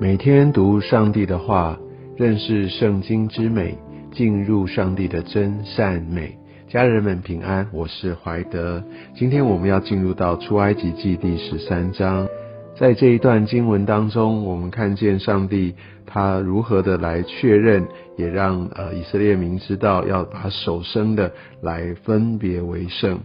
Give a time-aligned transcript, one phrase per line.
[0.00, 1.78] 每天读上帝的话，
[2.16, 3.76] 认识圣经之美，
[4.10, 6.38] 进入上帝的真善美。
[6.70, 8.82] 家人们平安，我是怀德。
[9.14, 12.26] 今天我们要进入到出埃及记第十三章，
[12.78, 15.74] 在这一段经文当中，我们看见上帝
[16.06, 23.20] 他如何的来确认，也让呃以色列民知道要把手生的来分别为圣。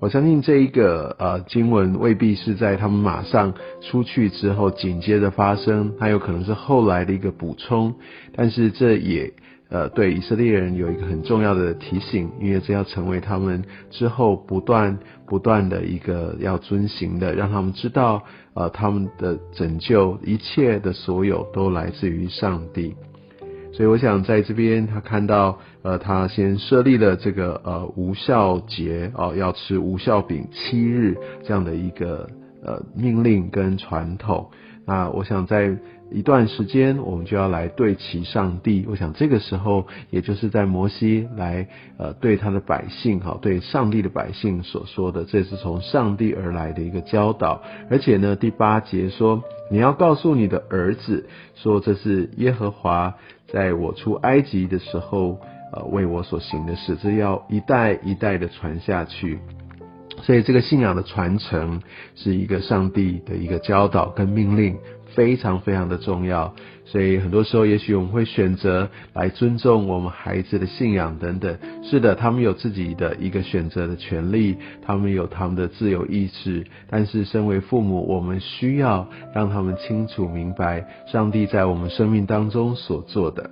[0.00, 7.94] 我相信这一个呃经文未必是在他们马上出去之后紧接着发生，它有可能是后来的一个补充，
[8.34, 9.30] 但是这也
[9.68, 18.22] 呃对以色列人有一个很重要的提醒，因为这要成为他们之后不断不断的一个要遵行的，让他们知道
[18.54, 22.96] 呃他们的拯救一切的所有都来自于上帝。
[23.72, 32.28] 所以我想在这边，他看到，呃，他先设立了这个呃无效节哦，要吃无效饼七日这样的一个
[32.64, 34.50] 呃命令跟传统。
[34.86, 35.76] 那我想在。
[36.12, 38.84] 一段时间，我们就要来对齐上帝。
[38.88, 47.62] 我想这个时候，也就是在摩西来呃对他的百姓哈，对上帝的百姓所说的，这是从上帝而来的一个教导。
[47.90, 53.14] 而且呢，第八节说，你要告诉你的儿子说，这是耶和华
[53.48, 55.38] 在我出埃及的时候
[55.72, 59.38] 呃为我所行的事，这要一代一代的传下去。
[60.22, 61.82] 所以这个信仰的传承
[62.14, 64.76] 是一个上帝的一个教导跟命令。
[65.12, 66.54] 非常非常的重要，
[66.84, 71.58] 所以很多时候，也许我们会选择来尊重我们孩子的信仰等等。
[71.82, 76.64] 是的，他们有自己的一个选择的权利，他们有他们的自由意志。
[76.88, 83.50] 但是，身为父母，我们需要让他们清楚明白上帝在我们生命当中所做的。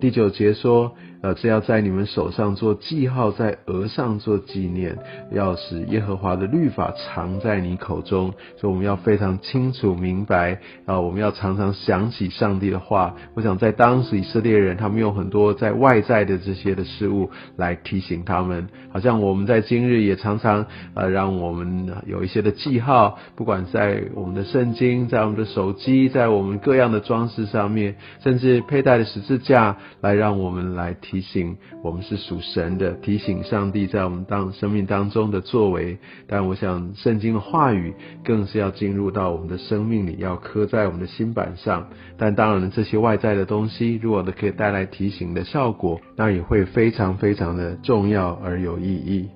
[0.00, 4.96] 第九节说，呃，这要在你们手上做记号，在额上做纪念，
[5.32, 8.32] 要使耶和华的律法藏在你口中。
[8.56, 13.16] 所以我们要非常清楚明白，啊，我们要常常想起上帝的话。
[13.34, 29.76] 我想在当时以色列人，他们用很多在外在的这些的事物来提醒他们，好像我们在今日也常常，呃，让我们有一些的记号，不管在我们的圣经，在我们的手机，在我们各样的装饰上面，甚至佩戴的十字架。
[30.00, 35.96] 来让我们来提醒，我们是属神的，提醒上帝在我们当生命当中的作为。
[36.26, 41.88] 但我想，圣经的话语更是要进入到我们的生命里，要刻在我们的心板上。
[42.18, 49.30] 但当然，这些外在的东西，如果都可以带来提醒的效果，那也会非常非常的重要而有意义。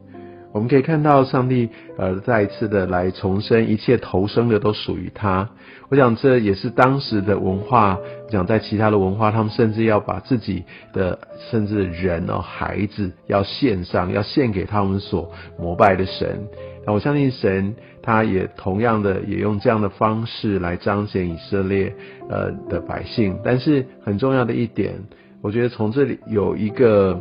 [0.53, 5.49] 我们可以看到，上帝呃再一次的来重生，一切投生的都属于他。
[5.89, 7.99] 我想这也是当时的文化，
[8.31, 11.19] 讲在其他的文化，他们甚至要把自己的
[11.51, 16.47] 甚至人哦孩子要献上，要献给他们所膜拜的神。
[16.87, 21.95] 那我相信神他也同样的也用这样的方式来彰显以色列
[22.29, 23.39] 呃的百姓。
[23.43, 24.95] 但是很重要的一点，
[25.41, 27.19] 我觉得从这里有一个。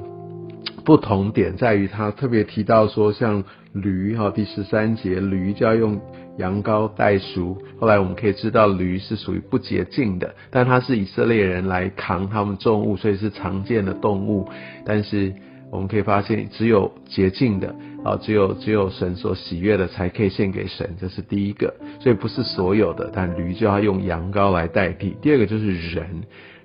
[0.83, 3.43] 不同点在于，他特别提到说，像
[3.73, 5.99] 驴哈，第十三节，驴就要用
[6.37, 7.57] 羊羔代赎。
[7.79, 14.49] 后来我们可以知道，驴是属于不洁净的，但它是以色列人来扛他们重物，所以是常见的动物。
[14.85, 15.33] 但是
[15.71, 21.73] 我们可以发现，只有洁净的啊，只有只有神所喜悦的，才可以献给神，这是第一个。
[21.99, 25.15] 所以不是所有的，但驴就要用羊羔来代替。
[25.21, 26.23] 第二个就是人。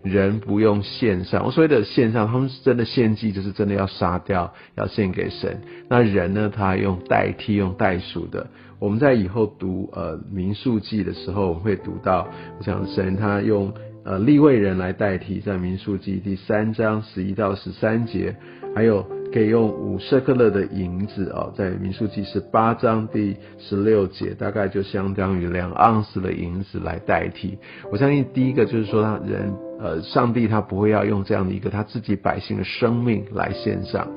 [0.08, 5.60] 人不用献上，我所谓的献上，他们是真的献祭，就是真的要杀掉，要献给神。
[5.88, 8.46] 那人呢，他用代替，用代数的。
[8.78, 12.28] 我们在以后读呃民数记的时候，我们会读到，
[12.58, 13.72] 我想神他用
[14.04, 18.36] 呃立位人来代替，在民数记第三章十一到十三节，
[18.74, 19.06] 还有。
[19.32, 27.58] 可以用五舍克勒的银子哦，在民数记十八章第十六节，大概就相当于两盎司的银子来代替。
[27.90, 34.08] 我相信第一个就是说，他人呃，上帝他不会要用这样的一个他自己百姓的生命来献上。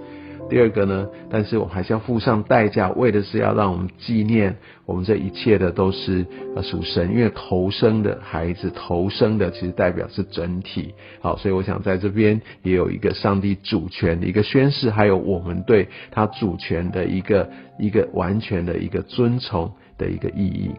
[0.50, 6.26] 第二个呢，但是我们还是要付上代价，为的是要让我们纪念我们这一切的都是
[6.56, 10.94] 呃属神，因为投生的孩子，投生的其实代表是整体。
[11.22, 20.72] 好，所以我想在这边也有一个上帝主权的一个宣誓，还有我们对他主权的一个一个完全的一个尊崇的一个意义。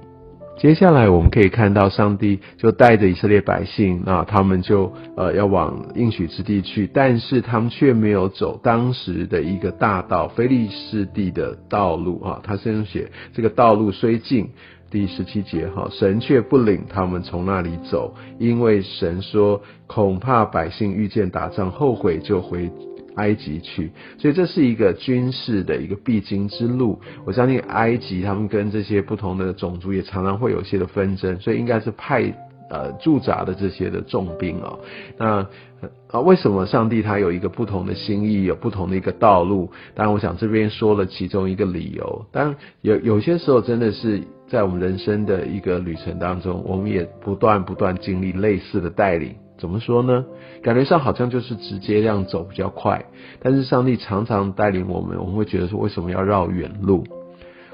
[0.61, 12.41] 接下来我们可以看到，上帝就带着以色列百姓啊，他们就呃要往应许之地去，但是他们却没有走当时的一个大道，非利士地的道路啊。
[12.43, 14.51] 他先写这个道路虽近，
[14.91, 22.71] 第十七节哈，神却不领他们从那里走，因为神说，恐怕百姓遇见打仗后悔，就回。
[23.17, 27.01] 埃及去，所以这是一个军事的一个必经之路。
[27.25, 32.33] 我相信埃及他们跟这些不同的种族也常常会有一些的纷争，所以应该是派
[32.71, 34.79] 呃驻扎的这些的重兵哦。
[35.19, 35.47] 那
[36.11, 39.71] 啊，为什么上帝他有一个不同的心意，有不同的一个道路？
[39.95, 42.27] 当然，我想这边说了其中一个理由。
[42.33, 49.35] 当然，有有些时候真的是在我们人生的一个旅程当中，我们也不断不断经历类似的带领。
[49.61, 50.25] 怎么说呢？
[50.63, 53.05] 感觉上好像就是直接这样走比较快，
[53.41, 57.05] 但是上帝常常带领我们，我们会觉得说为什么要绕远路？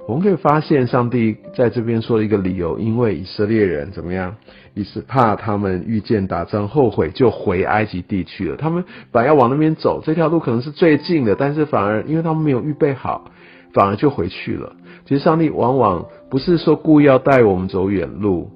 [0.08, 4.36] 我们可以发现，上帝在这边说一个理由，因为以色列人怎么样？
[4.74, 8.56] 以是怕他们遇见打仗后悔，就回埃及地去了。
[8.56, 13.24] 他们本来要往那边走，这条路可能是最近的，但是反而因为他们没有预备好，
[13.72, 14.76] 反而就回去了。
[15.06, 18.50] 其实上帝往往不是说故意要带我们走远路。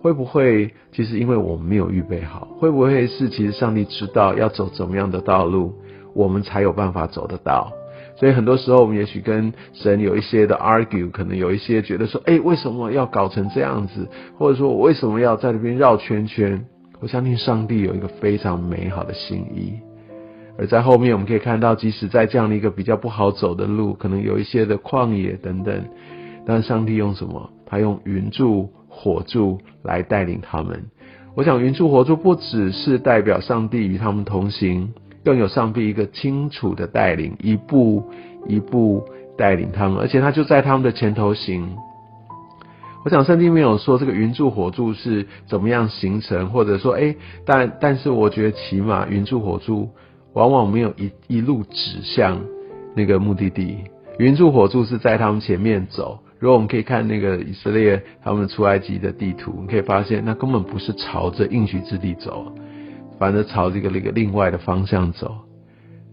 [0.00, 2.46] 会不会其实因为我们没有预备好？
[2.58, 5.74] 会不会是其实上帝知道要走怎么样的道路，
[6.14, 7.72] 我们才有办法走得到？
[8.14, 14.06] 所以很多时候我们也许跟神有一些的 argue，可能有一些觉得说，哎，为什么要搞成这样子？
[14.38, 16.64] 或者说我为什么要在那边绕圈圈？
[17.00, 19.72] 我相信上帝有一个非常美好的心意。
[20.58, 25.82] 而在后面我们可以看到，即使在这样的一个比较不好走的路，可能有一些的旷野等等，
[26.46, 27.50] 但上帝用什么？
[27.66, 28.68] 他用云柱。
[28.94, 30.84] 火柱来带领他们。
[31.34, 34.92] 我想云柱火柱不只是代表上帝与他们同行，
[35.24, 38.04] 更有上帝一个清楚的带领，一步
[38.46, 39.02] 一步
[39.38, 41.74] 带领他们，而且他就在他们的前头行。
[43.04, 47.16] 我想圣经没有说这个云柱火柱是怎么样形成，或者说，哎，
[47.46, 49.88] 但但是我觉得起码云柱火柱
[50.34, 52.38] 往往没有一一路指向
[52.94, 53.78] 那个目的地，
[54.18, 56.18] 云柱火柱是在他们前面走。
[56.42, 62.52] 如果我们可以看那个以色列他们出埃及的地图，你可以发现那根本不是朝着应许之地走，
[63.16, 65.36] 反而朝这个那个另外的方向走。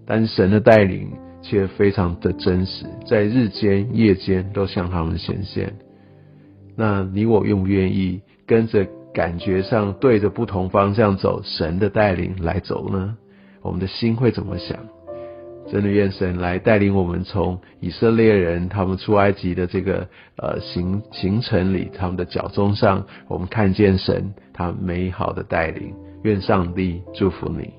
[0.06, 1.10] 但是神的带领
[1.42, 5.74] 却非常的真实，在日间夜间都向他们显现。
[6.76, 13.18] 那你我愿不愿意跟着感觉上对着不同方向走神的带领来走呢？
[13.64, 14.78] 我们的心会怎么想？
[15.72, 20.08] 真的愿神来带领我们，从以色列人他们出埃及的这个
[20.38, 25.94] 呃行行程里，他们的脚踪上，我们看见神他美好的带领。
[26.24, 27.79] 愿上帝祝福你。